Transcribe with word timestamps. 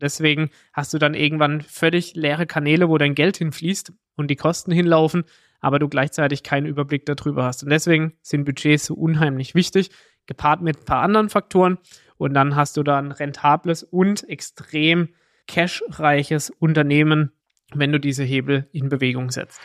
Deswegen 0.00 0.50
hast 0.72 0.94
du 0.94 0.98
dann 0.98 1.14
irgendwann 1.14 1.60
völlig 1.60 2.14
leere 2.14 2.46
Kanäle, 2.46 2.88
wo 2.88 2.98
dein 2.98 3.14
Geld 3.14 3.36
hinfließt 3.36 3.92
und 4.16 4.28
die 4.28 4.36
Kosten 4.36 4.72
hinlaufen, 4.72 5.24
aber 5.60 5.78
du 5.78 5.88
gleichzeitig 5.88 6.42
keinen 6.42 6.66
Überblick 6.66 7.06
darüber 7.06 7.44
hast. 7.44 7.62
Und 7.62 7.70
deswegen 7.70 8.14
sind 8.22 8.44
Budgets 8.44 8.86
so 8.86 8.94
unheimlich 8.94 9.54
wichtig, 9.54 9.90
gepaart 10.26 10.62
mit 10.62 10.78
ein 10.78 10.84
paar 10.84 11.02
anderen 11.02 11.28
Faktoren. 11.28 11.78
Und 12.16 12.34
dann 12.34 12.54
hast 12.56 12.76
du 12.76 12.82
da 12.82 12.98
ein 12.98 13.12
rentables 13.12 13.82
und 13.82 14.28
extrem 14.28 15.08
cashreiches 15.46 16.50
Unternehmen, 16.50 17.32
wenn 17.74 17.92
du 17.92 17.98
diese 17.98 18.24
Hebel 18.24 18.68
in 18.72 18.88
Bewegung 18.88 19.30
setzt. 19.30 19.60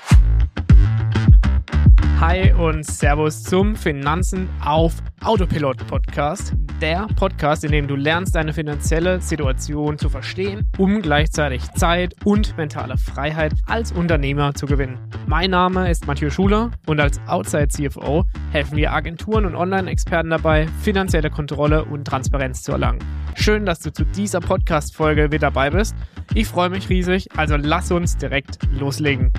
Hi 2.19 2.53
und 2.53 2.85
Servus 2.85 3.43
zum 3.43 3.75
Finanzen 3.75 4.47
auf 4.63 4.93
Autopilot 5.21 5.85
Podcast. 5.85 6.53
Der 6.79 7.07
Podcast, 7.17 7.65
in 7.65 7.73
dem 7.73 7.87
du 7.87 7.97
lernst, 7.97 8.35
deine 8.35 8.53
finanzielle 8.53 9.19
Situation 9.19 9.97
zu 9.97 10.07
verstehen, 10.07 10.65
um 10.77 11.01
gleichzeitig 11.01 11.69
Zeit 11.73 12.15
und 12.23 12.55
mentale 12.55 12.97
Freiheit 12.97 13.53
als 13.65 13.91
Unternehmer 13.91 14.53
zu 14.53 14.65
gewinnen. 14.65 14.97
Mein 15.27 15.51
Name 15.51 15.91
ist 15.91 16.07
Mathieu 16.07 16.29
Schuler 16.29 16.71
und 16.87 17.01
als 17.01 17.19
Outside 17.27 17.67
CFO 17.67 18.23
helfen 18.51 18.77
wir 18.77 18.93
Agenturen 18.93 19.45
und 19.45 19.55
Online-Experten 19.55 20.29
dabei, 20.29 20.67
finanzielle 20.81 21.29
Kontrolle 21.29 21.83
und 21.83 22.05
Transparenz 22.05 22.63
zu 22.63 22.71
erlangen. 22.71 22.99
Schön, 23.35 23.65
dass 23.65 23.79
du 23.79 23.91
zu 23.91 24.05
dieser 24.05 24.39
Podcast-Folge 24.39 25.33
wieder 25.33 25.51
dabei 25.51 25.69
bist. 25.69 25.95
Ich 26.33 26.47
freue 26.47 26.69
mich 26.69 26.87
riesig, 26.87 27.27
also 27.35 27.57
lass 27.57 27.91
uns 27.91 28.15
direkt 28.15 28.59
loslegen. 28.71 29.33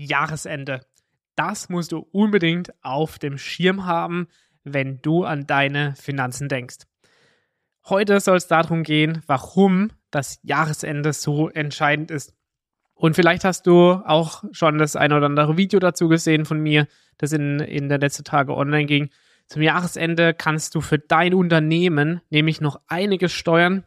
Jahresende. 0.00 0.80
Das 1.36 1.68
musst 1.68 1.92
du 1.92 2.06
unbedingt 2.12 2.72
auf 2.82 3.18
dem 3.18 3.38
Schirm 3.38 3.86
haben, 3.86 4.28
wenn 4.64 5.00
du 5.02 5.24
an 5.24 5.46
deine 5.46 5.94
Finanzen 5.96 6.48
denkst. 6.48 6.78
Heute 7.88 8.20
soll 8.20 8.36
es 8.36 8.46
darum 8.46 8.82
gehen, 8.82 9.22
warum 9.26 9.90
das 10.10 10.38
Jahresende 10.42 11.12
so 11.12 11.48
entscheidend 11.48 12.10
ist. 12.10 12.34
Und 12.94 13.14
vielleicht 13.14 13.44
hast 13.44 13.66
du 13.66 13.92
auch 13.92 14.44
schon 14.52 14.78
das 14.78 14.96
ein 14.96 15.12
oder 15.12 15.26
andere 15.26 15.56
Video 15.56 15.80
dazu 15.80 16.08
gesehen 16.08 16.44
von 16.44 16.60
mir, 16.60 16.86
das 17.16 17.32
in, 17.32 17.60
in 17.60 17.88
der 17.88 17.98
letzten 17.98 18.24
Tage 18.24 18.54
online 18.54 18.86
ging. 18.86 19.10
Zum 19.46 19.62
Jahresende 19.62 20.34
kannst 20.34 20.74
du 20.74 20.80
für 20.80 20.98
dein 20.98 21.34
Unternehmen 21.34 22.20
nämlich 22.30 22.60
noch 22.60 22.80
einiges 22.86 23.32
steuern, 23.32 23.84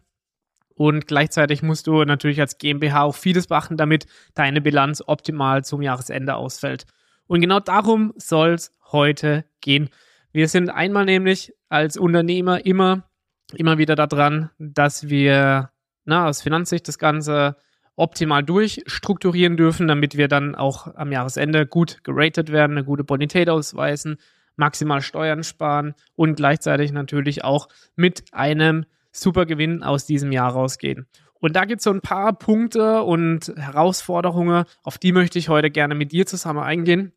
und 0.76 1.08
gleichzeitig 1.08 1.62
musst 1.62 1.88
du 1.88 2.04
natürlich 2.04 2.40
als 2.40 2.58
GmbH 2.58 3.04
auch 3.04 3.16
vieles 3.16 3.48
beachten, 3.48 3.78
damit 3.78 4.06
deine 4.34 4.62
Bilanz 4.62 5.04
optimal 5.06 5.64
zum 5.64 5.82
Jahresende 5.82 6.36
ausfällt. 6.36 6.86
Und 7.28 7.42
genau 7.42 7.60
darum 7.60 8.14
soll 8.16 8.54
es 8.54 8.72
heute 8.92 9.46
gehen. 9.62 9.90
Wir 10.32 10.48
sind 10.48 10.70
einmal 10.70 11.06
nämlich 11.06 11.54
als 11.70 11.98
Unternehmer 11.98 12.66
immer, 12.66 13.10
immer 13.54 13.78
wieder 13.78 13.96
daran, 13.96 14.50
dass 14.58 15.10
wir 15.10 15.70
na, 16.06 16.28
aus 16.28 16.42
Finanzsicht 16.42 16.88
das 16.88 16.98
Ganze 16.98 17.56
optimal 17.96 18.44
durchstrukturieren 18.44 19.58
dürfen, 19.58 19.88
damit 19.88 20.18
wir 20.18 20.28
dann 20.28 20.56
auch 20.56 20.94
am 20.96 21.12
Jahresende 21.12 21.68
gut 21.68 22.04
geratet 22.04 22.52
werden, 22.52 22.78
eine 22.78 22.86
gute 22.86 23.04
Bonität 23.04 23.50
ausweisen, 23.50 24.18
maximal 24.56 25.02
Steuern 25.02 25.44
sparen 25.44 25.94
und 26.16 26.36
gleichzeitig 26.36 26.92
natürlich 26.92 27.44
auch 27.44 27.68
mit 27.96 28.26
einem 28.32 28.86
super 29.14 29.46
Gewinn 29.46 29.84
aus 29.84 30.06
diesem 30.06 30.32
Jahr 30.32 30.52
rausgehen. 30.52 31.08
Und 31.40 31.56
da 31.56 31.66
gibt 31.66 31.80
es 31.80 31.84
so 31.84 31.92
ein 31.92 32.02
paar 32.02 32.34
Punkte 32.34 33.04
und 33.04 33.54
Herausforderungen, 33.56 34.66
auf 34.82 34.98
die 34.98 35.12
möchte 35.12 35.40
ich 35.40 35.50
heute 35.50 35.70
gerne 35.72 35.96
mit 35.96 36.12
dir 36.12 36.26
zusammen 36.26 36.64
eingehen 36.64 37.14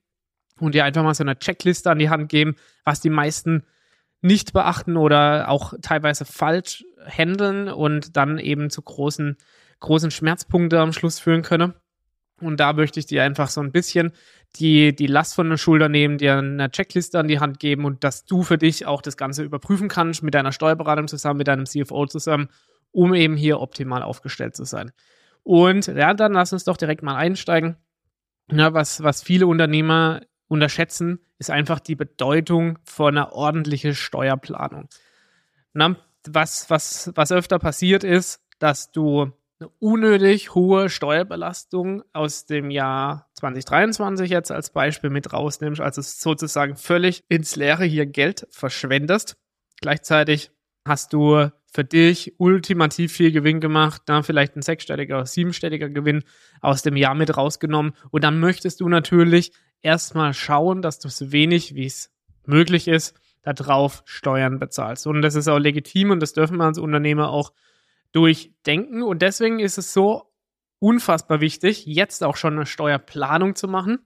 und 0.58 0.74
dir 0.74 0.84
einfach 0.84 1.02
mal 1.02 1.14
so 1.14 1.24
eine 1.24 1.38
Checkliste 1.38 1.90
an 1.90 1.98
die 1.98 2.10
Hand 2.10 2.28
geben, 2.28 2.56
was 2.84 3.00
die 3.00 3.10
meisten 3.10 3.64
nicht 4.22 4.52
beachten 4.52 4.96
oder 4.96 5.48
auch 5.48 5.74
teilweise 5.82 6.24
falsch 6.24 6.84
handeln 7.06 7.68
und 7.68 8.16
dann 8.16 8.38
eben 8.38 8.70
zu 8.70 8.82
großen, 8.82 9.36
großen 9.80 10.10
Schmerzpunkten 10.10 10.78
am 10.80 10.92
Schluss 10.92 11.20
führen 11.20 11.42
können. 11.42 11.74
Und 12.40 12.58
da 12.60 12.72
möchte 12.72 12.98
ich 12.98 13.06
dir 13.06 13.22
einfach 13.22 13.48
so 13.48 13.60
ein 13.60 13.72
bisschen 13.72 14.12
die, 14.56 14.94
die 14.94 15.06
Last 15.06 15.34
von 15.34 15.50
der 15.50 15.56
Schulter 15.56 15.88
nehmen, 15.88 16.18
dir 16.18 16.38
eine 16.38 16.70
Checkliste 16.70 17.18
an 17.18 17.28
die 17.28 17.40
Hand 17.40 17.60
geben 17.60 17.84
und 17.84 18.04
dass 18.04 18.24
du 18.24 18.42
für 18.42 18.58
dich 18.58 18.86
auch 18.86 19.02
das 19.02 19.16
Ganze 19.16 19.42
überprüfen 19.42 19.88
kannst 19.88 20.22
mit 20.22 20.34
deiner 20.34 20.52
Steuerberatung 20.52 21.08
zusammen, 21.08 21.38
mit 21.38 21.48
deinem 21.48 21.66
CFO 21.66 22.06
zusammen, 22.06 22.48
um 22.92 23.14
eben 23.14 23.36
hier 23.36 23.60
optimal 23.60 24.02
aufgestellt 24.02 24.56
zu 24.56 24.64
sein. 24.64 24.92
Und 25.42 25.86
ja, 25.86 26.14
dann 26.14 26.32
lass 26.32 26.52
uns 26.52 26.64
doch 26.64 26.76
direkt 26.76 27.02
mal 27.02 27.16
einsteigen. 27.16 27.76
Ja, 28.50 28.72
was, 28.74 29.02
was 29.02 29.22
viele 29.22 29.46
Unternehmer 29.46 30.22
unterschätzen, 30.48 31.20
ist 31.38 31.50
einfach 31.50 31.80
die 31.80 31.96
Bedeutung 31.96 32.78
von 32.84 33.16
einer 33.16 33.32
ordentlichen 33.32 33.94
Steuerplanung. 33.94 34.88
Na, 35.72 35.96
was, 36.26 36.70
was, 36.70 37.12
was 37.14 37.32
öfter 37.32 37.58
passiert 37.58 38.04
ist, 38.04 38.40
dass 38.58 38.90
du 38.90 39.32
eine 39.58 39.70
unnötig 39.78 40.54
hohe 40.54 40.90
Steuerbelastung 40.90 42.02
aus 42.12 42.44
dem 42.44 42.70
Jahr 42.70 43.30
2023 43.34 44.30
jetzt 44.30 44.52
als 44.52 44.70
Beispiel 44.70 45.10
mit 45.10 45.32
rausnimmst, 45.32 45.80
also 45.80 46.02
sozusagen 46.02 46.76
völlig 46.76 47.24
ins 47.28 47.56
Leere 47.56 47.84
hier 47.84 48.06
Geld 48.06 48.46
verschwendest. 48.50 49.36
Gleichzeitig 49.80 50.50
hast 50.86 51.12
du 51.12 51.50
für 51.72 51.84
dich 51.84 52.34
ultimativ 52.38 53.12
viel 53.12 53.32
Gewinn 53.32 53.60
gemacht, 53.60 54.02
da 54.06 54.22
vielleicht 54.22 54.56
ein 54.56 54.62
sechsstelliger 54.62 55.16
oder 55.16 55.26
siebenstelliger 55.26 55.88
Gewinn 55.88 56.24
aus 56.60 56.82
dem 56.82 56.96
Jahr 56.96 57.14
mit 57.14 57.36
rausgenommen. 57.36 57.92
Und 58.10 58.24
dann 58.24 58.40
möchtest 58.40 58.80
du 58.80 58.88
natürlich 58.88 59.52
erstmal 59.82 60.34
schauen, 60.34 60.82
dass 60.82 60.98
du 60.98 61.08
so 61.08 61.32
wenig 61.32 61.74
wie 61.74 61.86
es 61.86 62.10
möglich 62.44 62.88
ist, 62.88 63.18
darauf 63.42 64.02
Steuern 64.06 64.58
bezahlst. 64.58 65.06
Und 65.06 65.22
das 65.22 65.34
ist 65.34 65.48
auch 65.48 65.58
legitim 65.58 66.10
und 66.10 66.20
das 66.20 66.32
dürfen 66.32 66.56
wir 66.56 66.64
als 66.64 66.78
Unternehmer 66.78 67.30
auch 67.30 67.52
durchdenken. 68.12 69.02
Und 69.02 69.22
deswegen 69.22 69.58
ist 69.58 69.78
es 69.78 69.92
so 69.92 70.32
unfassbar 70.78 71.40
wichtig, 71.40 71.86
jetzt 71.86 72.22
auch 72.22 72.36
schon 72.36 72.54
eine 72.54 72.66
Steuerplanung 72.66 73.54
zu 73.54 73.68
machen 73.68 73.98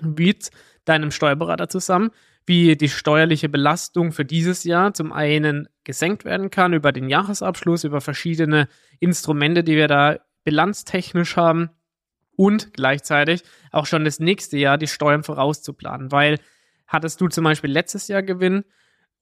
mit 0.00 0.50
deinem 0.84 1.10
Steuerberater 1.10 1.68
zusammen, 1.68 2.10
wie 2.44 2.76
die 2.76 2.88
steuerliche 2.88 3.48
Belastung 3.48 4.12
für 4.12 4.24
dieses 4.24 4.64
Jahr 4.64 4.94
zum 4.94 5.12
einen 5.12 5.68
gesenkt 5.84 6.24
werden 6.24 6.50
kann 6.50 6.72
über 6.72 6.92
den 6.92 7.08
Jahresabschluss, 7.08 7.84
über 7.84 8.00
verschiedene 8.00 8.68
Instrumente, 8.98 9.62
die 9.62 9.76
wir 9.76 9.88
da 9.88 10.18
bilanztechnisch 10.44 11.36
haben 11.36 11.70
und 12.34 12.72
gleichzeitig 12.72 13.42
auch 13.70 13.86
schon 13.86 14.04
das 14.04 14.18
nächste 14.18 14.58
Jahr 14.58 14.78
die 14.78 14.88
Steuern 14.88 15.22
vorauszuplanen, 15.22 16.10
weil 16.10 16.38
hattest 16.86 17.20
du 17.20 17.28
zum 17.28 17.44
Beispiel 17.44 17.70
letztes 17.70 18.08
Jahr 18.08 18.22
Gewinn, 18.22 18.64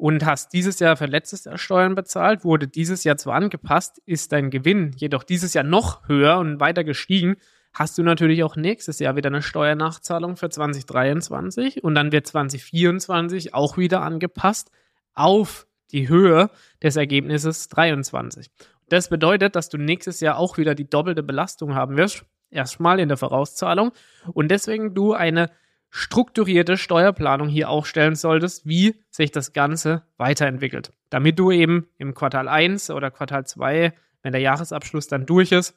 und 0.01 0.25
hast 0.25 0.55
dieses 0.55 0.81
Jahr 0.81 0.97
für 0.97 1.05
letztes 1.05 1.45
Jahr 1.45 1.59
Steuern 1.59 1.95
bezahlt, 1.95 2.43
wurde 2.43 2.67
dieses 2.67 3.05
Jahr 3.05 3.19
zwar 3.19 3.35
angepasst, 3.35 4.01
ist 4.07 4.33
dein 4.33 4.49
Gewinn 4.51 4.93
jedoch 4.97 5.23
dieses 5.23 5.53
Jahr 5.53 5.65
noch 5.65 6.09
höher 6.09 6.39
und 6.39 6.59
weiter 6.59 6.85
gestiegen, 6.85 7.37
hast 7.75 7.99
du 7.99 8.03
natürlich 8.03 8.43
auch 8.43 8.57
nächstes 8.57 8.99
Jahr 8.99 9.17
wieder 9.17 9.29
eine 9.29 9.43
Steuernachzahlung 9.43 10.39
für 10.39 10.49
2023 10.49 11.85
und 11.85 11.95
dann 11.95 12.13
wird 12.13 12.27
2024 12.27 13.53
auch 13.53 13.77
wieder 13.77 14.01
angepasst 14.01 14.71
auf 15.15 15.67
die 15.93 16.09
Höhe 16.09 16.49
des 16.83 16.97
Ergebnisses 16.97 17.69
23. 17.69 18.51
Das 18.89 19.11
bedeutet, 19.11 19.55
dass 19.55 19.69
du 19.69 19.77
nächstes 19.77 20.21
Jahr 20.21 20.39
auch 20.39 20.57
wieder 20.57 20.75
die 20.75 20.89
doppelte 20.89 21.23
Belastung 21.23 21.75
haben 21.75 21.99
wirst, 21.99 22.25
erstmal 22.49 23.01
in 23.01 23.09
der 23.09 23.19
Vorauszahlung 23.19 23.93
und 24.33 24.51
deswegen 24.51 24.95
du 24.95 25.13
eine 25.13 25.51
strukturierte 25.91 26.77
Steuerplanung 26.77 27.49
hier 27.49 27.69
aufstellen 27.69 28.15
solltest, 28.15 28.67
wie 28.67 28.95
sich 29.11 29.33
das 29.33 29.53
Ganze 29.53 30.05
weiterentwickelt. 30.17 30.93
Damit 31.11 31.39
du 31.39 31.51
eben 31.51 31.89
im 31.99 32.15
Quartal 32.15 32.49
1 32.49 32.91
oder 32.91 33.11
Quartal 33.11 33.45
2, 33.45 33.93
wenn 34.23 34.33
der 34.33 34.41
Jahresabschluss 34.41 35.09
dann 35.09 35.27
durch 35.27 35.53
ist, 35.53 35.77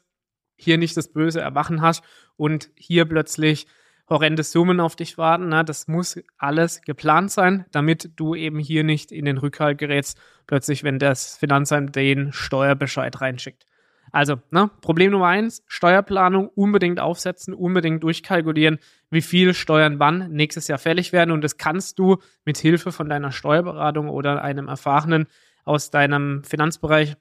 hier 0.56 0.78
nicht 0.78 0.96
das 0.96 1.12
böse 1.12 1.40
Erwachen 1.40 1.82
hast 1.82 2.04
und 2.36 2.70
hier 2.76 3.04
plötzlich 3.06 3.66
horrende 4.08 4.42
Summen 4.42 4.80
auf 4.80 4.96
dich 4.96 5.18
warten. 5.18 5.48
Na, 5.48 5.62
das 5.62 5.88
muss 5.88 6.20
alles 6.38 6.82
geplant 6.82 7.30
sein, 7.30 7.64
damit 7.72 8.10
du 8.16 8.34
eben 8.34 8.58
hier 8.58 8.84
nicht 8.84 9.10
in 9.10 9.24
den 9.24 9.38
Rückhalt 9.38 9.78
gerätst, 9.78 10.18
plötzlich, 10.46 10.84
wenn 10.84 10.98
das 10.98 11.36
Finanzamt 11.36 11.96
den 11.96 12.32
Steuerbescheid 12.32 13.20
reinschickt. 13.20 13.66
Also, 14.14 14.36
ne, 14.52 14.70
Problem 14.80 15.10
Nummer 15.10 15.26
eins, 15.26 15.64
Steuerplanung 15.66 16.46
unbedingt 16.46 17.00
aufsetzen, 17.00 17.52
unbedingt 17.52 18.04
durchkalkulieren, 18.04 18.78
wie 19.10 19.22
viel 19.22 19.54
Steuern 19.54 19.98
wann 19.98 20.30
nächstes 20.30 20.68
Jahr 20.68 20.78
fällig 20.78 21.12
werden. 21.12 21.32
Und 21.32 21.42
das 21.42 21.56
kannst 21.56 21.98
du 21.98 22.18
mit 22.44 22.56
Hilfe 22.56 22.92
von 22.92 23.08
deiner 23.08 23.32
Steuerberatung 23.32 24.08
oder 24.08 24.40
einem 24.40 24.68
Erfahrenen 24.68 25.26
aus 25.64 25.90
deinem 25.90 26.44
Finanzbereich 26.44 27.16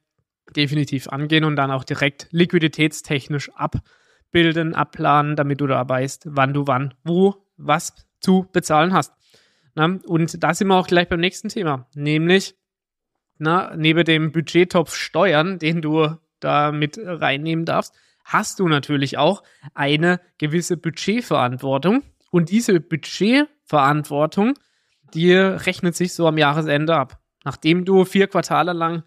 definitiv 0.55 1.07
angehen 1.07 1.45
und 1.45 1.55
dann 1.55 1.71
auch 1.71 1.83
direkt 1.83 2.27
liquiditätstechnisch 2.29 3.49
abbilden, 3.55 4.75
abplanen, 4.75 5.35
damit 5.35 5.61
du 5.61 5.65
da 5.65 5.89
weißt, 5.89 6.27
wann 6.29 6.53
du 6.53 6.67
wann, 6.67 6.93
wo, 7.03 7.47
was 7.57 8.05
zu 8.19 8.47
bezahlen 8.53 8.93
hast. 8.93 9.13
Na, 9.73 9.97
und 10.05 10.43
da 10.43 10.53
sind 10.53 10.67
wir 10.67 10.75
auch 10.75 10.85
gleich 10.85 11.09
beim 11.09 11.21
nächsten 11.21 11.49
Thema, 11.49 11.87
nämlich 11.95 12.53
na, 13.39 13.75
neben 13.75 14.05
dem 14.05 14.31
Budgettopf 14.31 14.93
Steuern, 14.93 15.57
den 15.57 15.81
du 15.81 16.17
da 16.43 16.71
mit 16.71 16.99
reinnehmen 17.01 17.65
darfst, 17.65 17.93
hast 18.23 18.59
du 18.59 18.67
natürlich 18.67 19.17
auch 19.17 19.43
eine 19.73 20.19
gewisse 20.37 20.77
Budgetverantwortung. 20.77 22.03
Und 22.31 22.49
diese 22.49 22.79
Budgetverantwortung, 22.79 24.53
die 25.13 25.33
rechnet 25.33 25.95
sich 25.95 26.13
so 26.13 26.27
am 26.27 26.37
Jahresende 26.37 26.95
ab. 26.95 27.19
Nachdem 27.43 27.85
du 27.85 28.05
vier 28.05 28.27
Quartale 28.27 28.73
lang 28.73 29.03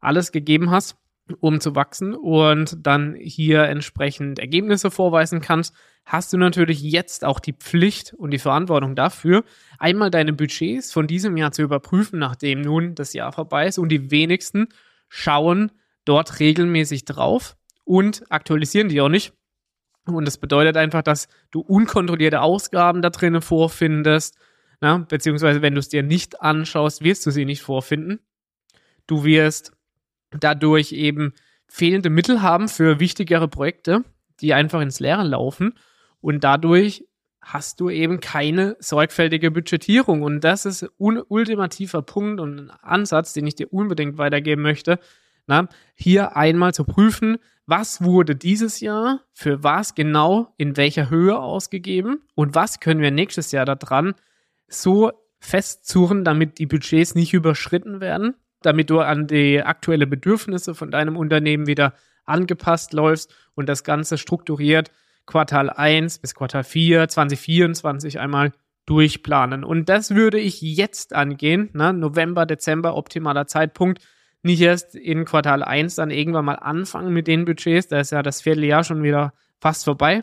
alles 0.00 0.32
gegeben 0.32 0.70
hast, 0.70 0.96
um 1.40 1.60
zu 1.60 1.74
wachsen 1.74 2.14
und 2.14 2.76
dann 2.80 3.14
hier 3.14 3.64
entsprechend 3.64 4.38
Ergebnisse 4.38 4.90
vorweisen 4.90 5.40
kannst, 5.40 5.74
hast 6.04 6.32
du 6.32 6.38
natürlich 6.38 6.82
jetzt 6.82 7.24
auch 7.24 7.38
die 7.38 7.52
Pflicht 7.52 8.14
und 8.14 8.30
die 8.30 8.38
Verantwortung 8.38 8.96
dafür, 8.96 9.44
einmal 9.78 10.10
deine 10.10 10.32
Budgets 10.32 10.92
von 10.92 11.06
diesem 11.06 11.36
Jahr 11.36 11.52
zu 11.52 11.62
überprüfen, 11.62 12.18
nachdem 12.18 12.62
nun 12.62 12.94
das 12.94 13.12
Jahr 13.12 13.32
vorbei 13.32 13.66
ist 13.66 13.78
und 13.78 13.90
die 13.90 14.10
wenigsten 14.10 14.68
schauen 15.08 15.70
dort 16.08 16.40
regelmäßig 16.40 17.04
drauf 17.04 17.56
und 17.84 18.24
aktualisieren 18.30 18.88
die 18.88 19.00
auch 19.00 19.08
nicht. 19.08 19.32
Und 20.06 20.24
das 20.24 20.38
bedeutet 20.38 20.76
einfach, 20.76 21.02
dass 21.02 21.28
du 21.50 21.60
unkontrollierte 21.60 22.40
Ausgaben 22.40 23.02
da 23.02 23.10
drinnen 23.10 23.42
vorfindest, 23.42 24.36
na, 24.80 24.98
beziehungsweise 24.98 25.60
wenn 25.60 25.74
du 25.74 25.80
es 25.80 25.88
dir 25.88 26.02
nicht 26.02 26.40
anschaust, 26.40 27.02
wirst 27.02 27.26
du 27.26 27.30
sie 27.30 27.44
nicht 27.44 27.62
vorfinden. 27.62 28.20
Du 29.06 29.24
wirst 29.24 29.72
dadurch 30.30 30.92
eben 30.92 31.34
fehlende 31.66 32.10
Mittel 32.10 32.42
haben 32.42 32.68
für 32.68 33.00
wichtigere 33.00 33.48
Projekte, 33.48 34.04
die 34.40 34.54
einfach 34.54 34.80
ins 34.80 35.00
Leere 35.00 35.24
laufen. 35.24 35.74
Und 36.20 36.44
dadurch 36.44 37.04
hast 37.40 37.80
du 37.80 37.90
eben 37.90 38.20
keine 38.20 38.76
sorgfältige 38.78 39.50
Budgetierung. 39.50 40.22
Und 40.22 40.42
das 40.42 40.64
ist 40.64 40.84
ein 41.00 41.22
ultimativer 41.26 42.02
Punkt 42.02 42.40
und 42.40 42.58
ein 42.58 42.70
Ansatz, 42.70 43.32
den 43.32 43.46
ich 43.46 43.56
dir 43.56 43.72
unbedingt 43.72 44.18
weitergeben 44.18 44.62
möchte. 44.62 45.00
Na, 45.48 45.68
hier 45.94 46.36
einmal 46.36 46.72
zu 46.72 46.84
prüfen, 46.84 47.38
was 47.66 48.02
wurde 48.02 48.36
dieses 48.36 48.78
Jahr 48.80 49.22
für 49.32 49.64
was 49.64 49.96
genau 49.96 50.54
in 50.56 50.76
welcher 50.76 51.10
Höhe 51.10 51.38
ausgegeben 51.38 52.22
und 52.36 52.54
was 52.54 52.78
können 52.78 53.00
wir 53.00 53.10
nächstes 53.10 53.50
Jahr 53.50 53.64
daran 53.64 54.14
so 54.68 55.10
festzurren, 55.40 56.24
damit 56.24 56.60
die 56.60 56.66
Budgets 56.66 57.16
nicht 57.16 57.34
überschritten 57.34 58.00
werden 58.00 58.34
damit 58.62 58.90
du 58.90 59.00
an 59.00 59.26
die 59.26 59.62
aktuelle 59.62 60.06
Bedürfnisse 60.06 60.74
von 60.74 60.90
deinem 60.90 61.16
Unternehmen 61.16 61.66
wieder 61.66 61.94
angepasst 62.24 62.92
läufst 62.92 63.34
und 63.54 63.68
das 63.68 63.84
Ganze 63.84 64.18
strukturiert 64.18 64.90
Quartal 65.26 65.70
1 65.70 66.18
bis 66.18 66.34
Quartal 66.34 66.64
4 66.64 67.08
2024 67.08 68.18
einmal 68.18 68.52
durchplanen. 68.86 69.64
Und 69.64 69.88
das 69.88 70.14
würde 70.14 70.38
ich 70.38 70.60
jetzt 70.62 71.14
angehen, 71.14 71.70
ne? 71.74 71.92
November, 71.92 72.46
Dezember, 72.46 72.96
optimaler 72.96 73.46
Zeitpunkt. 73.46 74.02
Nicht 74.42 74.60
erst 74.60 74.94
in 74.94 75.24
Quartal 75.24 75.62
1 75.62 75.96
dann 75.96 76.10
irgendwann 76.10 76.44
mal 76.44 76.54
anfangen 76.54 77.12
mit 77.12 77.26
den 77.26 77.44
Budgets, 77.44 77.88
da 77.88 77.98
ist 78.00 78.12
ja 78.12 78.22
das 78.22 78.42
Vierteljahr 78.42 78.84
schon 78.84 79.02
wieder 79.02 79.32
fast 79.60 79.84
vorbei. 79.84 80.22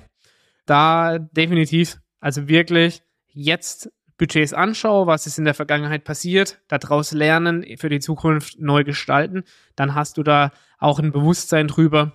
Da 0.66 1.20
definitiv, 1.20 1.98
also 2.20 2.48
wirklich 2.48 3.04
jetzt 3.34 3.92
Budgets 4.18 4.54
anschaue, 4.54 5.08
was 5.08 5.28
ist 5.28 5.38
in 5.38 5.46
der 5.46 5.54
Vergangenheit 5.54 6.06
passiert, 6.06 6.62
daraus 6.70 7.12
lernen, 7.12 7.66
für 7.78 7.90
die 7.90 8.00
Zukunft 8.00 8.60
neu 8.60 8.84
gestalten, 8.84 9.44
dann 9.76 9.94
hast 9.94 10.18
du 10.18 10.24
da 10.24 10.52
auch 10.78 11.00
ein 11.00 11.12
Bewusstsein 11.12 11.68
drüber, 11.68 12.14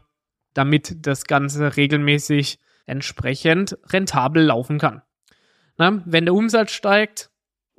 damit 0.54 1.06
das 1.06 1.24
Ganze 1.24 1.76
regelmäßig 1.76 2.58
entsprechend 2.86 3.78
rentabel 3.88 4.42
laufen 4.42 4.78
kann. 4.78 5.02
Na, 5.76 6.02
wenn 6.06 6.24
der 6.24 6.34
Umsatz 6.34 6.72
steigt 6.72 7.29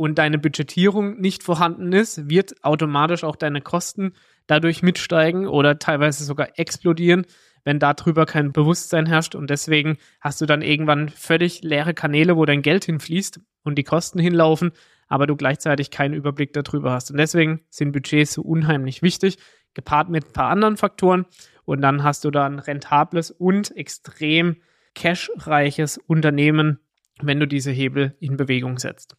und 0.02 0.18
deine 0.18 0.40
Budgetierung 0.40 1.22
nicht 1.22 1.44
vorhanden 1.44 1.94
ist, 1.94 2.28
wird 2.28 2.64
automatisch 2.64 3.24
auch 3.24 3.36
deine 3.36 3.62
Kosten 3.62 4.14
dadurch 4.48 4.82
mitsteigen 4.82 5.46
oder 5.46 5.78
teilweise 5.78 6.24
sogar 6.24 6.58
explodieren, 6.58 7.28
wenn 7.66 7.78
darüber 7.78 8.26
kein 8.26 8.52
Bewusstsein 8.52 9.06
herrscht 9.06 9.36
und 9.36 9.52
deswegen 9.52 10.00
hast 10.20 10.42
du 10.42 10.48
dann 10.48 10.64
irgendwann 10.64 11.10
völlig 11.10 11.62
leere 11.62 11.94
Kanäle, 11.94 12.36
wo 12.36 12.46
dein 12.46 12.64
Geld 12.64 12.86
hinfließt 12.86 13.42
und 13.62 13.76
die 13.78 13.84
Kosten 13.84 14.18
hinlaufen, 14.18 14.72
aber 15.08 15.28
du 15.28 15.36
gleichzeitig 15.36 15.92
keinen 15.92 16.16
Überblick 16.16 16.52
darüber 16.54 16.94
hast. 16.94 17.12
Und 17.12 17.18
deswegen 17.18 17.62
sind 17.70 17.92
Budgets 17.92 18.34
so 18.34 18.42
unheimlich 18.42 19.04
wichtig, 19.04 19.38
gepaart 19.76 20.10
mit 20.10 20.30
ein 20.30 20.34
paar 20.34 20.50
anderen 20.50 20.78
Faktoren 20.78 21.28
und 21.64 21.80
dann 21.84 22.02
hast 22.02 22.26
du 22.26 22.32
da 22.32 22.48
ein 22.48 22.58
rentables 22.58 23.30
und 23.30 23.78
extrem 23.78 24.56
cashreiches 24.96 26.00
Unternehmen, 26.00 26.80
wenn 27.22 27.40
du 27.40 27.46
diese 27.46 27.70
Hebel 27.70 28.16
in 28.20 28.36
Bewegung 28.36 28.80
setzt. 28.80 29.16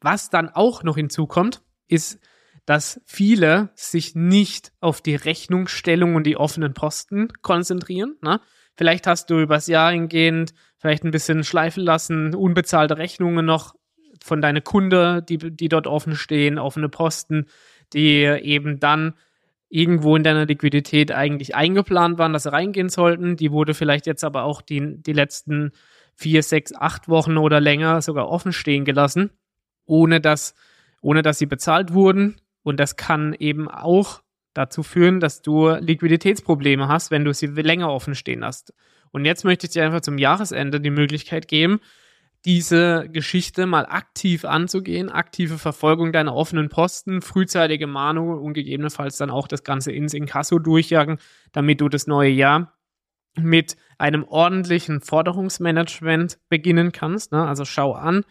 Was 0.00 0.30
dann 0.30 0.48
auch 0.48 0.82
noch 0.82 0.96
hinzukommt, 0.96 1.62
ist 1.88 2.20
dass 2.70 3.00
viele 3.04 3.70
sich 3.74 4.14
nicht 4.14 4.72
auf 4.80 5.00
die 5.00 5.16
Rechnungsstellung 5.16 6.14
und 6.14 6.24
die 6.24 6.36
offenen 6.36 6.72
Posten 6.72 7.26
konzentrieren. 7.42 8.14
Ne? 8.22 8.40
Vielleicht 8.76 9.08
hast 9.08 9.28
du 9.28 9.40
übers 9.40 9.66
Jahr 9.66 9.90
hingehend 9.90 10.54
vielleicht 10.78 11.04
ein 11.04 11.10
bisschen 11.10 11.42
schleifen 11.42 11.82
lassen, 11.82 12.32
unbezahlte 12.32 12.96
Rechnungen 12.96 13.44
noch 13.44 13.74
von 14.22 14.40
deinen 14.40 14.62
Kunden, 14.62 15.26
die, 15.26 15.38
die 15.38 15.68
dort 15.68 15.88
offen 15.88 16.14
stehen, 16.14 16.58
offene 16.58 16.88
Posten, 16.88 17.46
die 17.92 18.22
eben 18.22 18.78
dann 18.78 19.14
irgendwo 19.68 20.14
in 20.14 20.22
deiner 20.22 20.46
Liquidität 20.46 21.10
eigentlich 21.12 21.54
eingeplant 21.54 22.18
waren, 22.18 22.32
dass 22.32 22.44
sie 22.44 22.52
reingehen 22.52 22.88
sollten. 22.88 23.36
Die 23.36 23.50
wurde 23.50 23.74
vielleicht 23.74 24.06
jetzt 24.06 24.22
aber 24.24 24.44
auch 24.44 24.62
die, 24.62 25.02
die 25.02 25.12
letzten 25.12 25.72
vier, 26.14 26.42
sechs, 26.42 26.74
acht 26.74 27.08
Wochen 27.08 27.36
oder 27.36 27.60
länger 27.60 28.02
sogar 28.02 28.28
offen 28.28 28.52
stehen 28.52 28.84
gelassen, 28.84 29.30
ohne 29.90 30.20
dass, 30.20 30.54
ohne 31.02 31.22
dass 31.22 31.38
sie 31.38 31.46
bezahlt 31.46 31.92
wurden 31.92 32.40
und 32.62 32.78
das 32.78 32.96
kann 32.96 33.34
eben 33.34 33.68
auch 33.68 34.22
dazu 34.54 34.82
führen, 34.82 35.20
dass 35.20 35.42
du 35.42 35.70
Liquiditätsprobleme 35.70 36.88
hast, 36.88 37.10
wenn 37.10 37.24
du 37.24 37.34
sie 37.34 37.46
länger 37.46 37.90
offen 37.90 38.14
stehen 38.14 38.44
hast. 38.44 38.72
Und 39.10 39.24
jetzt 39.24 39.44
möchte 39.44 39.66
ich 39.66 39.72
dir 39.72 39.84
einfach 39.84 40.00
zum 40.00 40.18
Jahresende 40.18 40.80
die 40.80 40.90
Möglichkeit 40.90 41.48
geben, 41.48 41.80
diese 42.44 43.08
Geschichte 43.12 43.66
mal 43.66 43.84
aktiv 43.84 44.44
anzugehen, 44.44 45.10
aktive 45.10 45.58
Verfolgung 45.58 46.12
deiner 46.12 46.34
offenen 46.34 46.68
Posten, 46.68 47.20
frühzeitige 47.20 47.86
Mahnung 47.86 48.40
und 48.40 48.54
gegebenenfalls 48.54 49.18
dann 49.18 49.30
auch 49.30 49.46
das 49.46 49.62
Ganze 49.62 49.92
ins 49.92 50.14
Inkasso 50.14 50.58
durchjagen, 50.58 51.18
damit 51.52 51.80
du 51.80 51.88
das 51.88 52.06
neue 52.06 52.30
Jahr 52.30 52.72
mit 53.36 53.76
einem 53.98 54.24
ordentlichen 54.24 55.00
Forderungsmanagement 55.00 56.38
beginnen 56.48 56.92
kannst. 56.92 57.32
Ne? 57.32 57.46
Also 57.46 57.64
schau 57.64 57.92
an, 57.92 58.24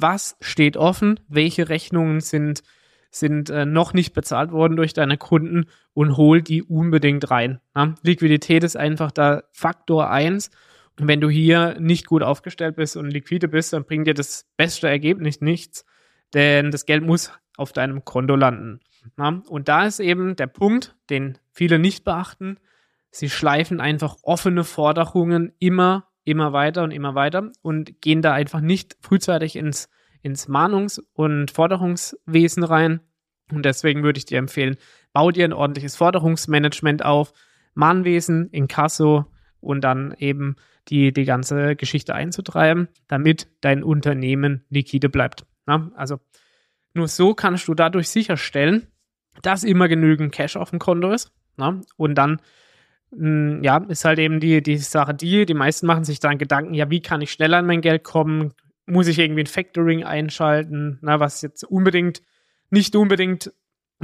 was 0.00 0.36
steht 0.40 0.76
offen, 0.76 1.20
welche 1.28 1.68
Rechnungen 1.68 2.20
sind 2.20 2.62
sind 3.10 3.50
äh, 3.50 3.66
noch 3.66 3.92
nicht 3.92 4.12
bezahlt 4.12 4.52
worden 4.52 4.76
durch 4.76 4.92
deine 4.92 5.18
Kunden 5.18 5.66
und 5.92 6.16
hol 6.16 6.42
die 6.42 6.62
unbedingt 6.62 7.30
rein. 7.30 7.60
Ja? 7.74 7.94
Liquidität 8.02 8.64
ist 8.64 8.76
einfach 8.76 9.10
da 9.10 9.42
Faktor 9.52 10.10
1. 10.10 10.50
Und 10.98 11.08
wenn 11.08 11.20
du 11.20 11.28
hier 11.28 11.76
nicht 11.80 12.06
gut 12.06 12.22
aufgestellt 12.22 12.76
bist 12.76 12.96
und 12.96 13.10
liquide 13.10 13.48
bist, 13.48 13.72
dann 13.72 13.84
bringt 13.84 14.06
dir 14.06 14.14
das 14.14 14.46
beste 14.56 14.88
Ergebnis 14.88 15.40
nichts, 15.40 15.84
denn 16.34 16.70
das 16.70 16.86
Geld 16.86 17.04
muss 17.04 17.32
auf 17.56 17.72
deinem 17.72 18.04
Konto 18.04 18.36
landen. 18.36 18.80
Ja? 19.18 19.42
Und 19.48 19.68
da 19.68 19.86
ist 19.86 19.98
eben 19.98 20.36
der 20.36 20.46
Punkt, 20.46 20.94
den 21.08 21.38
viele 21.52 21.78
nicht 21.78 22.04
beachten. 22.04 22.58
Sie 23.10 23.28
schleifen 23.28 23.80
einfach 23.80 24.18
offene 24.22 24.62
Forderungen 24.62 25.52
immer, 25.58 26.06
immer 26.24 26.52
weiter 26.52 26.82
und 26.82 26.90
immer 26.90 27.14
weiter 27.14 27.50
und 27.62 28.00
gehen 28.00 28.22
da 28.22 28.32
einfach 28.32 28.60
nicht 28.60 28.96
frühzeitig 29.00 29.56
ins 29.56 29.88
ins 30.22 30.48
Mahnungs- 30.48 31.02
und 31.12 31.50
Forderungswesen 31.50 32.64
rein. 32.64 33.00
Und 33.50 33.64
deswegen 33.64 34.02
würde 34.02 34.18
ich 34.18 34.26
dir 34.26 34.38
empfehlen, 34.38 34.76
bau 35.12 35.30
dir 35.30 35.44
ein 35.44 35.52
ordentliches 35.52 35.96
Forderungsmanagement 35.96 37.04
auf, 37.04 37.32
Mahnwesen, 37.74 38.48
Inkasso 38.50 39.26
und 39.60 39.82
dann 39.82 40.14
eben 40.18 40.56
die, 40.88 41.12
die 41.12 41.24
ganze 41.24 41.76
Geschichte 41.76 42.14
einzutreiben, 42.14 42.88
damit 43.08 43.48
dein 43.60 43.82
Unternehmen 43.82 44.64
liquide 44.68 45.08
bleibt. 45.08 45.46
Ja, 45.66 45.90
also 45.94 46.20
nur 46.94 47.08
so 47.08 47.34
kannst 47.34 47.68
du 47.68 47.74
dadurch 47.74 48.08
sicherstellen, 48.08 48.88
dass 49.42 49.62
immer 49.62 49.88
genügend 49.88 50.32
Cash 50.32 50.56
auf 50.56 50.70
dem 50.70 50.78
Konto 50.78 51.12
ist. 51.12 51.32
Ja, 51.58 51.80
und 51.96 52.14
dann 52.16 52.40
ja, 53.12 53.78
ist 53.88 54.04
halt 54.04 54.18
eben 54.18 54.40
die, 54.40 54.62
die 54.62 54.76
Sache 54.76 55.14
die, 55.14 55.44
die 55.44 55.54
meisten 55.54 55.86
machen 55.86 56.04
sich 56.04 56.20
dann 56.20 56.38
Gedanken, 56.38 56.74
ja, 56.74 56.90
wie 56.90 57.02
kann 57.02 57.20
ich 57.20 57.32
schneller 57.32 57.58
an 57.58 57.66
mein 57.66 57.80
Geld 57.80 58.04
kommen? 58.04 58.52
muss 58.90 59.06
ich 59.06 59.18
irgendwie 59.18 59.42
ein 59.42 59.46
Factoring 59.46 60.04
einschalten, 60.04 60.98
na, 61.00 61.20
was 61.20 61.42
jetzt 61.42 61.64
unbedingt 61.64 62.22
nicht 62.70 62.94
unbedingt 62.96 63.52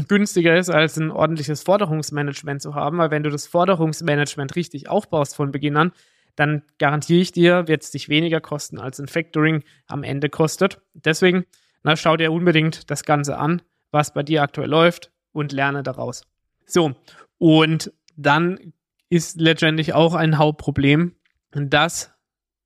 günstiger 0.09 0.57
ist, 0.57 0.71
als 0.71 0.97
ein 0.97 1.11
ordentliches 1.11 1.63
Forderungsmanagement 1.63 2.63
zu 2.63 2.75
haben, 2.75 2.99
weil 2.99 3.11
wenn 3.11 3.23
du 3.23 3.31
das 3.31 3.47
Forderungsmanagement 3.47 4.55
richtig 4.57 4.89
aufbaust 4.89 5.37
von 5.37 5.53
Beginn 5.53 5.77
an, 5.77 5.93
dann 6.35 6.63
garantiere 6.79 7.21
ich 7.21 7.33
dir, 7.33 7.67
wird 7.67 7.83
es 7.83 7.91
dich 7.91 8.09
weniger 8.09 8.41
kosten, 8.41 8.79
als 8.79 8.99
ein 9.01 9.09
Factoring 9.09 9.63
am 9.87 10.03
Ende 10.03 10.29
kostet. 10.29 10.81
Deswegen, 10.93 11.47
na, 11.83 11.97
schau 11.97 12.17
dir 12.17 12.31
unbedingt 12.31 12.91
das 12.91 13.05
Ganze 13.05 13.39
an, 13.39 13.63
was 13.91 14.13
bei 14.13 14.23
dir 14.23 14.43
aktuell 14.43 14.69
läuft 14.69 15.11
und 15.33 15.53
lerne 15.53 15.83
daraus. 15.83 16.25
So, 16.67 16.95
und 17.39 17.93
dann 18.17 18.75
ist 19.09 19.41
letztendlich 19.41 19.95
auch 19.95 20.15
ein 20.15 20.39
Hauptproblem, 20.39 21.15
dass 21.53 22.13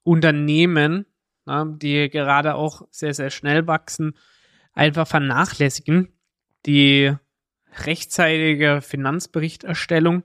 Unternehmen 0.02 1.06
ja, 1.46 1.64
die 1.64 2.08
gerade 2.10 2.54
auch 2.54 2.82
sehr, 2.90 3.14
sehr 3.14 3.30
schnell 3.30 3.66
wachsen, 3.66 4.16
einfach 4.72 5.06
vernachlässigen, 5.06 6.12
die 6.66 7.14
rechtzeitige 7.84 8.80
Finanzberichterstellung 8.82 10.24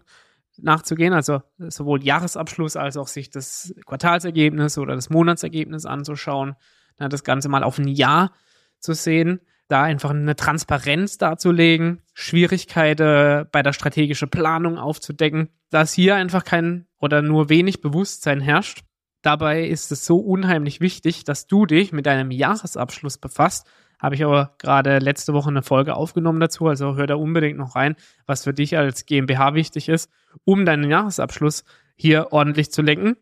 nachzugehen, 0.57 1.13
also 1.13 1.41
sowohl 1.57 2.03
Jahresabschluss 2.03 2.75
als 2.75 2.97
auch 2.97 3.07
sich 3.07 3.29
das 3.29 3.73
Quartalsergebnis 3.85 4.77
oder 4.77 4.95
das 4.95 5.09
Monatsergebnis 5.09 5.85
anzuschauen, 5.85 6.55
das 6.97 7.23
Ganze 7.23 7.49
mal 7.49 7.63
auf 7.63 7.77
ein 7.77 7.87
Jahr 7.87 8.31
zu 8.79 8.93
sehen, 8.93 9.41
da 9.67 9.83
einfach 9.83 10.11
eine 10.11 10.35
Transparenz 10.35 11.17
darzulegen, 11.17 12.01
Schwierigkeiten 12.13 13.47
bei 13.51 13.63
der 13.63 13.73
strategischen 13.73 14.29
Planung 14.29 14.77
aufzudecken, 14.77 15.49
dass 15.69 15.93
hier 15.93 16.15
einfach 16.15 16.43
kein 16.43 16.87
oder 16.99 17.21
nur 17.21 17.49
wenig 17.49 17.81
Bewusstsein 17.81 18.41
herrscht. 18.41 18.83
Dabei 19.21 19.65
ist 19.65 19.91
es 19.91 20.05
so 20.05 20.17
unheimlich 20.17 20.81
wichtig, 20.81 21.23
dass 21.23 21.47
du 21.47 21.65
dich 21.65 21.91
mit 21.91 22.05
deinem 22.05 22.29
Jahresabschluss 22.29 23.17
befasst. 23.17 23.67
Habe 23.99 24.15
ich 24.15 24.23
aber 24.23 24.55
gerade 24.59 24.99
letzte 24.99 25.33
Woche 25.33 25.49
eine 25.49 25.63
Folge 25.63 25.95
aufgenommen 25.95 26.39
dazu, 26.39 26.67
also 26.67 26.95
hör 26.95 27.07
da 27.07 27.15
unbedingt 27.15 27.57
noch 27.57 27.75
rein, 27.75 27.95
was 28.27 28.43
für 28.43 28.53
dich 28.53 28.77
als 28.77 29.05
GmbH 29.05 29.55
wichtig 29.55 29.89
ist, 29.89 30.11
um 30.43 30.65
deinen 30.65 30.89
Jahresabschluss 30.89 31.63
hier 31.95 32.31
ordentlich 32.31 32.71
zu 32.71 32.81
lenken. 32.81 33.15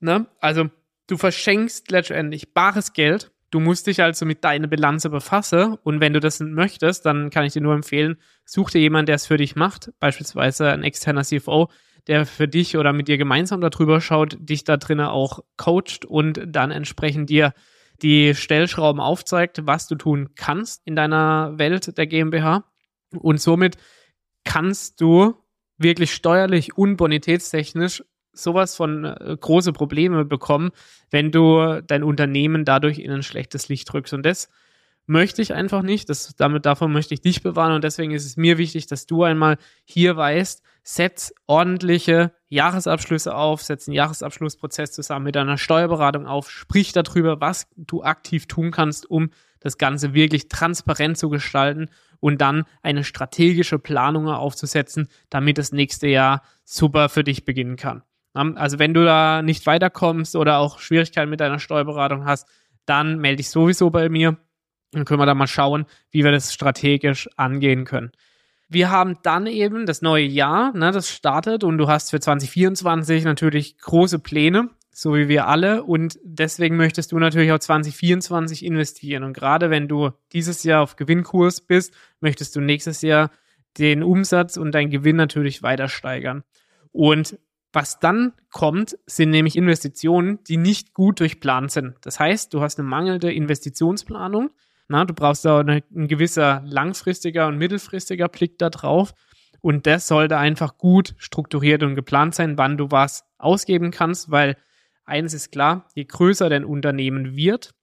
Ne? 0.00 0.26
Also 0.38 0.70
du 1.08 1.16
verschenkst 1.16 1.90
letztendlich 1.90 2.54
bares 2.54 2.92
Geld 2.92 3.32
Du 3.50 3.60
musst 3.60 3.86
dich 3.86 4.02
also 4.02 4.26
mit 4.26 4.44
deiner 4.44 4.66
Bilanz 4.66 5.08
befassen 5.08 5.78
und 5.82 6.00
wenn 6.00 6.12
du 6.12 6.20
das 6.20 6.40
möchtest, 6.40 7.06
dann 7.06 7.30
kann 7.30 7.44
ich 7.44 7.54
dir 7.54 7.62
nur 7.62 7.74
empfehlen, 7.74 8.16
such 8.44 8.70
dir 8.70 8.80
jemanden, 8.80 9.06
der 9.06 9.14
es 9.14 9.26
für 9.26 9.38
dich 9.38 9.56
macht, 9.56 9.90
beispielsweise 10.00 10.70
ein 10.70 10.84
externer 10.84 11.22
CFO, 11.22 11.70
der 12.08 12.26
für 12.26 12.46
dich 12.46 12.76
oder 12.76 12.92
mit 12.92 13.08
dir 13.08 13.16
gemeinsam 13.16 13.60
darüber 13.60 14.00
schaut, 14.00 14.36
dich 14.38 14.64
da 14.64 14.76
drinnen 14.76 15.06
auch 15.06 15.40
coacht 15.56 16.04
und 16.06 16.40
dann 16.46 16.70
entsprechend 16.70 17.30
dir 17.30 17.54
die 18.02 18.34
Stellschrauben 18.34 19.00
aufzeigt, 19.00 19.66
was 19.66 19.88
du 19.88 19.94
tun 19.94 20.30
kannst 20.36 20.82
in 20.84 20.94
deiner 20.94 21.58
Welt 21.58 21.96
der 21.96 22.06
GmbH. 22.06 22.64
Und 23.18 23.40
somit 23.40 23.76
kannst 24.44 25.00
du 25.00 25.34
wirklich 25.78 26.12
steuerlich 26.12 26.76
und 26.76 26.96
bonitätstechnisch 26.96 28.04
sowas 28.42 28.74
von 28.76 29.04
äh, 29.04 29.36
große 29.38 29.72
Probleme 29.72 30.24
bekommen, 30.24 30.70
wenn 31.10 31.30
du 31.30 31.82
dein 31.86 32.02
Unternehmen 32.02 32.64
dadurch 32.64 32.98
in 32.98 33.10
ein 33.10 33.22
schlechtes 33.22 33.68
Licht 33.68 33.92
drückst. 33.92 34.14
Und 34.14 34.24
das 34.24 34.48
möchte 35.08 35.42
ich 35.42 35.54
einfach 35.54 35.82
nicht. 35.82 36.08
Das, 36.08 36.36
damit 36.36 36.66
davon 36.66 36.92
möchte 36.92 37.14
ich 37.14 37.20
dich 37.20 37.42
bewahren. 37.42 37.72
Und 37.72 37.82
deswegen 37.82 38.12
ist 38.12 38.26
es 38.26 38.36
mir 38.36 38.58
wichtig, 38.58 38.86
dass 38.86 39.06
du 39.06 39.24
einmal 39.24 39.56
hier 39.84 40.16
weißt, 40.16 40.62
setz 40.84 41.32
ordentliche 41.46 42.32
Jahresabschlüsse 42.48 43.34
auf, 43.34 43.62
setz 43.62 43.88
einen 43.88 43.94
Jahresabschlussprozess 43.94 44.92
zusammen 44.92 45.24
mit 45.24 45.34
deiner 45.34 45.58
Steuerberatung 45.58 46.26
auf, 46.26 46.50
sprich 46.50 46.92
darüber, 46.92 47.40
was 47.40 47.68
du 47.76 48.02
aktiv 48.02 48.46
tun 48.46 48.70
kannst, 48.70 49.10
um 49.10 49.30
das 49.60 49.78
Ganze 49.78 50.14
wirklich 50.14 50.48
transparent 50.48 51.18
zu 51.18 51.30
gestalten 51.30 51.90
und 52.20 52.40
dann 52.40 52.64
eine 52.82 53.04
strategische 53.04 53.78
Planung 53.78 54.28
aufzusetzen, 54.28 55.08
damit 55.30 55.58
das 55.58 55.72
nächste 55.72 56.06
Jahr 56.06 56.42
super 56.64 57.08
für 57.08 57.24
dich 57.24 57.44
beginnen 57.44 57.76
kann. 57.76 58.02
Also 58.38 58.78
wenn 58.78 58.94
du 58.94 59.04
da 59.04 59.42
nicht 59.42 59.66
weiterkommst 59.66 60.36
oder 60.36 60.58
auch 60.58 60.78
Schwierigkeiten 60.78 61.30
mit 61.30 61.40
deiner 61.40 61.58
Steuerberatung 61.58 62.24
hast, 62.24 62.46
dann 62.86 63.18
melde 63.18 63.38
dich 63.38 63.50
sowieso 63.50 63.90
bei 63.90 64.08
mir. 64.08 64.38
Dann 64.92 65.04
können 65.04 65.20
wir 65.20 65.26
da 65.26 65.34
mal 65.34 65.46
schauen, 65.46 65.86
wie 66.10 66.24
wir 66.24 66.32
das 66.32 66.52
strategisch 66.52 67.28
angehen 67.36 67.84
können. 67.84 68.12
Wir 68.68 68.90
haben 68.90 69.16
dann 69.22 69.46
eben 69.46 69.86
das 69.86 70.02
neue 70.02 70.24
Jahr, 70.24 70.76
ne, 70.76 70.92
das 70.92 71.10
startet 71.10 71.64
und 71.64 71.78
du 71.78 71.88
hast 71.88 72.10
für 72.10 72.20
2024 72.20 73.24
natürlich 73.24 73.78
große 73.78 74.18
Pläne, 74.18 74.70
so 74.92 75.14
wie 75.14 75.28
wir 75.28 75.46
alle. 75.46 75.84
Und 75.84 76.18
deswegen 76.22 76.76
möchtest 76.76 77.12
du 77.12 77.18
natürlich 77.18 77.52
auch 77.52 77.58
2024 77.58 78.64
investieren. 78.64 79.24
Und 79.24 79.32
gerade 79.32 79.70
wenn 79.70 79.88
du 79.88 80.10
dieses 80.32 80.64
Jahr 80.64 80.82
auf 80.82 80.96
Gewinnkurs 80.96 81.62
bist, 81.62 81.94
möchtest 82.20 82.56
du 82.56 82.60
nächstes 82.60 83.00
Jahr 83.02 83.30
den 83.78 84.02
Umsatz 84.02 84.56
und 84.56 84.72
deinen 84.72 84.90
Gewinn 84.90 85.16
natürlich 85.16 85.62
weiter 85.62 85.88
steigern. 85.88 86.44
Und 86.92 87.38
was 87.72 87.98
dann 87.98 88.32
kommt, 88.50 88.96
sind 89.06 89.30
nämlich 89.30 89.56
Investitionen, 89.56 90.42
die 90.44 90.56
nicht 90.56 90.94
gut 90.94 91.20
durchplant 91.20 91.70
sind. 91.70 91.94
Das 92.02 92.18
heißt, 92.18 92.54
du 92.54 92.60
hast 92.60 92.78
eine 92.78 92.88
mangelnde 92.88 93.32
Investitionsplanung. 93.32 94.50
Na, 94.88 95.04
du 95.04 95.12
brauchst 95.12 95.44
da 95.44 95.60
eine, 95.60 95.82
ein 95.94 96.08
gewisser 96.08 96.62
langfristiger 96.64 97.46
und 97.46 97.58
mittelfristiger 97.58 98.28
Blick 98.28 98.58
da 98.58 98.70
drauf. 98.70 99.12
Und 99.60 99.86
das 99.86 100.06
sollte 100.06 100.38
einfach 100.38 100.78
gut 100.78 101.14
strukturiert 101.18 101.82
und 101.82 101.94
geplant 101.94 102.34
sein, 102.34 102.56
wann 102.56 102.78
du 102.78 102.90
was 102.90 103.24
ausgeben 103.38 103.90
kannst, 103.90 104.30
weil 104.30 104.56
eines 105.04 105.34
ist 105.34 105.50
klar, 105.50 105.88
je 105.94 106.04
größer 106.04 106.48
dein 106.48 106.64
Unternehmen 106.64 107.36
wird, 107.36 107.74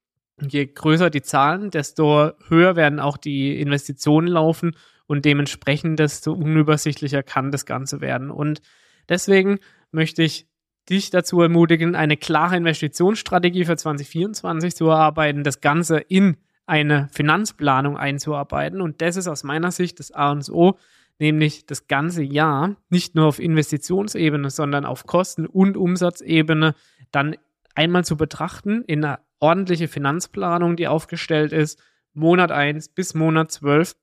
je 0.41 0.65
größer 0.65 1.09
die 1.09 1.21
Zahlen, 1.21 1.69
desto 1.69 2.31
höher 2.47 2.75
werden 2.75 2.99
auch 2.99 3.17
die 3.17 3.59
Investitionen 3.59 4.27
laufen 4.27 4.75
und 5.07 5.25
dementsprechend 5.25 5.99
desto 5.99 6.33
unübersichtlicher 6.33 7.23
kann 7.23 7.51
das 7.51 7.65
Ganze 7.65 8.01
werden. 8.01 8.31
Und 8.31 8.61
Deswegen 9.09 9.59
möchte 9.91 10.23
ich 10.23 10.47
dich 10.89 11.09
dazu 11.09 11.41
ermutigen, 11.41 11.95
eine 11.95 12.17
klare 12.17 12.57
Investitionsstrategie 12.57 13.65
für 13.65 13.75
2024 13.75 14.75
zu 14.75 14.87
erarbeiten, 14.87 15.43
das 15.43 15.61
Ganze 15.61 15.97
in 15.97 16.37
eine 16.65 17.09
Finanzplanung 17.11 17.97
einzuarbeiten. 17.97 18.81
Und 18.81 19.01
das 19.01 19.15
ist 19.15 19.27
aus 19.27 19.43
meiner 19.43 19.71
Sicht 19.71 19.99
das 19.99 20.11
A 20.11 20.31
und 20.31 20.49
O, 20.49 20.77
nämlich 21.19 21.65
das 21.65 21.87
ganze 21.87 22.23
Jahr 22.23 22.75
nicht 22.89 23.15
nur 23.15 23.25
auf 23.25 23.39
Investitionsebene, 23.39 24.49
sondern 24.49 24.85
auf 24.85 25.05
Kosten- 25.05 25.47
und 25.47 25.77
Umsatzebene 25.77 26.75
dann 27.11 27.35
einmal 27.75 28.05
zu 28.05 28.17
betrachten 28.17 28.83
in 28.83 29.03
eine 29.03 29.19
ordentliche 29.39 29.87
Finanzplanung, 29.87 30.75
die 30.75 30.87
aufgestellt 30.87 31.51
ist, 31.51 31.79
Monat 32.13 32.51
1 32.51 32.89
bis 32.89 33.13
Monat 33.13 33.51
12, 33.51 33.95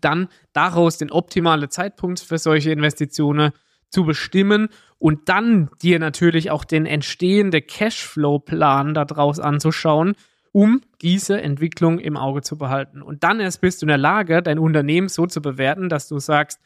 dann 0.00 0.28
daraus 0.52 0.98
den 0.98 1.10
optimalen 1.10 1.70
Zeitpunkt 1.70 2.20
für 2.20 2.38
solche 2.38 2.70
Investitionen 2.70 3.52
zu 3.90 4.04
bestimmen 4.04 4.68
und 4.98 5.28
dann 5.28 5.70
dir 5.82 5.98
natürlich 5.98 6.50
auch 6.50 6.64
den 6.64 6.86
entstehenden 6.86 7.66
Cashflow-Plan 7.66 8.94
daraus 8.94 9.38
anzuschauen, 9.38 10.14
um 10.52 10.80
diese 11.02 11.40
Entwicklung 11.40 11.98
im 11.98 12.16
Auge 12.16 12.42
zu 12.42 12.58
behalten. 12.58 13.02
Und 13.02 13.22
dann 13.22 13.40
erst 13.40 13.60
bist 13.60 13.80
du 13.80 13.84
in 13.84 13.88
der 13.88 13.98
Lage, 13.98 14.42
dein 14.42 14.58
Unternehmen 14.58 15.08
so 15.08 15.26
zu 15.26 15.40
bewerten, 15.40 15.88
dass 15.88 16.08
du 16.08 16.18
sagst, 16.18 16.60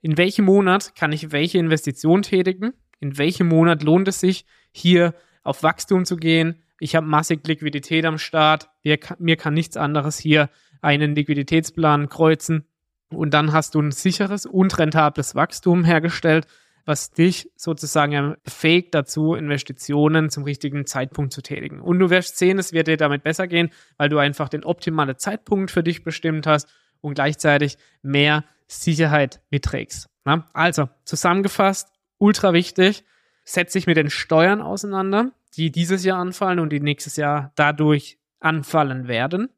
in 0.00 0.16
welchem 0.16 0.44
Monat 0.44 0.94
kann 0.96 1.12
ich 1.12 1.32
welche 1.32 1.58
Investition 1.58 2.22
tätigen, 2.22 2.72
in 3.00 3.18
welchem 3.18 3.48
Monat 3.48 3.82
lohnt 3.82 4.08
es 4.08 4.20
sich, 4.20 4.44
hier 4.70 5.14
auf 5.42 5.62
Wachstum 5.62 6.04
zu 6.04 6.16
gehen. 6.16 6.62
Ich 6.78 6.96
habe 6.96 7.06
massig 7.06 7.46
Liquidität 7.46 8.04
am 8.04 8.18
Start, 8.18 8.68
mir 8.82 8.98
kann, 8.98 9.16
mir 9.20 9.36
kann 9.36 9.54
nichts 9.54 9.76
anderes 9.76 10.18
hier 10.18 10.50
einen 10.80 11.14
Liquiditätsplan 11.14 12.08
kreuzen 12.08 12.66
und 13.10 13.32
dann 13.32 13.52
hast 13.52 13.74
du 13.74 13.80
ein 13.80 13.92
sicheres 13.92 14.46
und 14.46 14.78
rentables 14.78 15.34
Wachstum 15.34 15.84
hergestellt 15.84 16.46
was 16.84 17.10
dich 17.12 17.50
sozusagen 17.56 18.36
befähigt 18.44 18.94
dazu, 18.94 19.34
Investitionen 19.34 20.30
zum 20.30 20.44
richtigen 20.44 20.86
Zeitpunkt 20.86 21.32
zu 21.32 21.42
tätigen. 21.42 21.80
Und 21.80 21.98
du 21.98 22.10
wirst 22.10 22.36
sehen, 22.38 22.58
es 22.58 22.72
wird 22.72 22.88
dir 22.88 22.96
damit 22.96 23.22
besser 23.22 23.46
gehen, 23.46 23.70
weil 23.96 24.08
du 24.08 24.18
einfach 24.18 24.48
den 24.48 24.64
optimalen 24.64 25.18
Zeitpunkt 25.18 25.70
für 25.70 25.82
dich 25.82 26.04
bestimmt 26.04 26.46
hast 26.46 26.68
und 27.00 27.14
gleichzeitig 27.14 27.78
mehr 28.02 28.44
Sicherheit 28.66 29.40
mitträgst. 29.50 30.08
Na? 30.24 30.46
Also, 30.52 30.88
zusammengefasst, 31.04 31.88
ultra 32.18 32.52
wichtig, 32.52 33.04
setz 33.44 33.72
dich 33.72 33.86
mit 33.86 33.96
den 33.96 34.10
Steuern 34.10 34.60
auseinander, 34.60 35.32
die 35.56 35.70
dieses 35.70 36.04
Jahr 36.04 36.18
anfallen 36.18 36.58
und 36.58 36.70
die 36.70 36.80
nächstes 36.80 37.16
Jahr 37.16 37.52
dadurch 37.56 38.18
anfallen 38.40 39.08
werden. 39.08 39.48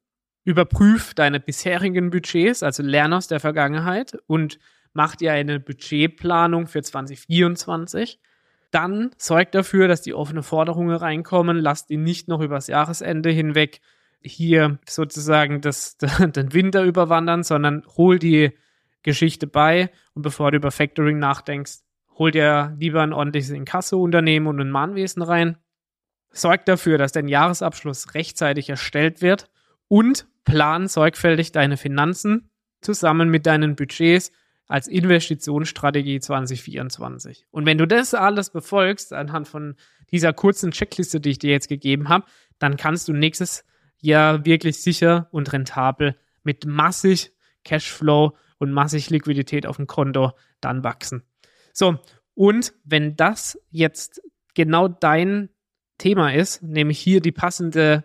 Überprüf 0.45 1.15
deine 1.15 1.41
bisherigen 1.41 2.11
Budgets, 2.11 2.63
also 2.63 2.83
lern 2.83 3.13
aus 3.13 3.27
der 3.27 3.41
Vergangenheit 3.41 4.17
und 4.27 4.59
macht 4.97 5.23
ihr 5.23 5.33
eine 5.33 5.61
Budgetplanung 5.61 6.67
für 6.67 6.83
2024. 6.83 8.19
Dann 8.71 9.11
sorgt 9.17 9.55
dafür, 9.55 9.89
dass 9.89 10.03
die 10.03 10.15
offenen 10.15 10.43
Forderungen 10.43 10.97
reinkommen. 10.97 11.59
Lasst 11.59 11.91
ihn 11.91 12.03
nicht 12.03 12.29
noch 12.29 12.41
übers 12.41 12.67
Jahresende 12.67 13.31
hinweg 13.31 13.81
hier 14.23 14.79
sozusagen 14.89 15.61
das, 15.61 15.99
den 15.99 16.53
Winter 16.53 16.83
überwandern, 16.83 17.43
sondern 17.43 17.85
hol 17.97 18.19
die 18.19 18.53
Geschichte 19.03 19.47
bei 19.47 19.91
und 20.15 20.23
bevor 20.23 20.51
du 20.51 20.57
über 20.57 20.73
Factoring 20.73 21.19
nachdenkst, 21.19 21.83
hol 22.19 22.33
dir 22.33 22.75
lieber 22.79 23.03
ein 23.03 23.13
ordentliches 23.13 23.51
Inkasso-Unternehmen 23.51 24.49
und 24.49 24.61
ein 24.61 24.71
Mahnwesen 24.71 25.23
rein. 25.23 25.59
Sorg 26.31 26.65
dafür, 26.65 26.99
dass 26.99 27.13
dein 27.13 27.29
Jahresabschluss 27.29 28.15
rechtzeitig 28.15 28.69
erstellt 28.69 29.23
wird 29.23 29.49
und 29.89 30.27
plan 30.45 30.89
sorgfältig 30.89 31.53
deine 31.53 31.77
Finanzen 31.77 32.51
zusammen 32.81 33.29
mit 33.29 33.47
deinen 33.47 33.77
Budgets 33.77 34.33
als 34.69 34.89
Investitionsstrategie 34.89 36.21
2024. 36.21 37.47
Und 37.51 37.67
wenn 37.67 37.79
du 37.79 37.87
das 37.87 38.15
alles 38.15 38.51
befolgst, 38.51 39.13
anhand 39.13 39.49
von 39.49 39.77
dieser 40.11 40.33
kurzen 40.33 40.73
Checkliste, 40.73 41.21
die 41.21 41.31
ich 41.31 41.39
dir 41.39 41.51
jetzt 41.51 41.69
gegeben 41.69 42.09
habe, 42.09 42.27
dann 42.59 42.77
kannst 42.77 43.09
du 43.09 43.13
nächstes 43.13 43.65
Jahr 43.99 44.45
wirklich 44.45 44.81
sicher 44.83 45.29
und 45.31 45.53
rentabel 45.53 46.17
mit 46.43 46.67
massig 46.67 47.33
Cashflow 47.65 48.37
und 48.59 48.73
massig 48.73 49.11
Liquidität 49.11 49.67
auf 49.67 49.77
dem 49.77 49.87
Konto 49.87 50.33
dann 50.61 50.85
wachsen. 50.85 51.23
So, 51.73 51.99
und 52.35 52.73
wenn 52.85 53.17
das 53.17 53.59
jetzt 53.71 54.23
genau 54.55 54.89
dein 54.89 55.51
Thema 55.99 56.33
ist, 56.33 56.63
nämlich 56.63 56.99
hier 56.99 57.21
die 57.21 57.33
passende 57.33 58.05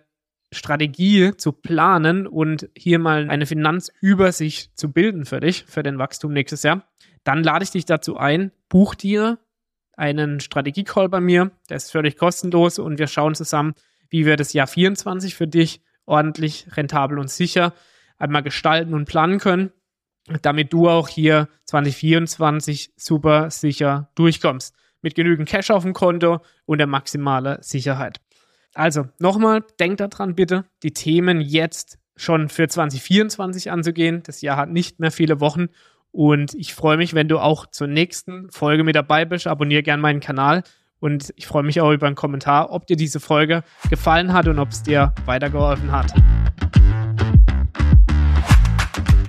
Strategie 0.52 1.36
zu 1.38 1.54
planen 1.54 2.28
und 2.28 2.70
hier 2.78 3.00
mal 3.00 3.30
eine 3.30 3.46
Finanzübersicht 3.46 4.78
zu 4.78 4.92
bilden 4.92 5.26
für 5.26 5.40
dich, 5.40 5.66
für 5.66 5.84
den 5.84 5.98
Wachstum 5.98 6.34
nächstes 6.34 6.64
Jahr, 6.64 6.84
dann 7.24 7.44
lade 7.44 7.64
ich 7.64 7.72
dich 7.72 7.86
dazu 7.86 8.18
ein, 8.18 8.52
buch 8.68 8.96
dir 8.96 9.40
einen 9.96 10.40
Strategie-Call 10.40 11.10
bei 11.10 11.22
mir, 11.22 11.52
der 11.70 11.78
ist 11.78 11.92
völlig 11.92 12.18
kostenlos 12.18 12.80
und 12.80 13.00
wir 13.00 13.08
schauen 13.08 13.36
zusammen, 13.36 13.74
wie 14.10 14.26
wir 14.26 14.36
das 14.36 14.54
Jahr 14.54 14.68
24 14.68 15.36
für 15.36 15.48
dich 15.48 15.82
ordentlich, 16.06 16.68
rentabel 16.76 17.18
und 17.18 17.30
sicher 17.30 17.74
einmal 18.18 18.44
gestalten 18.44 18.94
und 18.94 19.06
planen 19.06 19.40
können, 19.40 19.72
damit 20.42 20.74
du 20.74 20.90
auch 20.90 21.08
hier 21.08 21.48
2024 21.66 22.94
super 22.96 23.50
sicher 23.50 24.12
durchkommst. 24.16 24.76
Mit 25.02 25.16
genügend 25.16 25.50
Cash 25.50 25.72
auf 25.72 25.84
dem 25.84 25.94
Konto 25.94 26.42
und 26.66 26.78
der 26.78 26.88
maximale 26.88 27.58
Sicherheit. 27.62 28.22
Also 28.74 29.06
nochmal, 29.20 29.64
denk 29.80 29.98
daran 29.98 30.36
bitte, 30.36 30.66
die 30.84 30.92
Themen 30.92 31.42
jetzt 31.42 32.00
schon 32.16 32.50
für 32.50 32.68
2024 32.68 33.72
anzugehen. 33.72 34.22
Das 34.24 34.42
Jahr 34.42 34.58
hat 34.58 34.70
nicht 34.70 35.00
mehr 35.00 35.12
viele 35.12 35.40
Wochen 35.40 35.68
und 36.12 36.54
ich 36.56 36.74
freue 36.74 36.98
mich, 36.98 37.14
wenn 37.14 37.28
du 37.28 37.40
auch 37.40 37.66
zur 37.66 37.88
nächsten 37.88 38.50
Folge 38.52 38.84
mit 38.84 38.96
dabei 38.96 39.26
bist. 39.26 39.48
Abonniere 39.48 39.84
gerne 39.84 40.02
meinen 40.02 40.20
Kanal 40.20 40.64
und 41.00 41.34
ich 41.36 41.48
freue 41.48 41.64
mich 41.64 41.82
auch 41.82 41.92
über 41.92 42.08
einen 42.08 42.16
Kommentar, 42.16 42.72
ob 42.72 42.86
dir 42.86 42.98
diese 42.98 43.20
Folge 43.20 43.64
gefallen 43.90 44.34
hat 44.34 44.48
und 44.48 44.60
ob 44.60 44.70
es 44.70 44.84
dir 44.84 45.14
weitergeholfen 45.26 45.92
hat. 45.92 46.14